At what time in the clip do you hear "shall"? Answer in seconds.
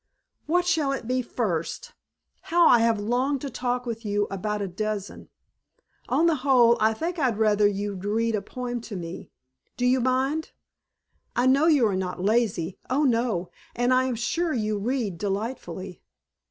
0.65-0.91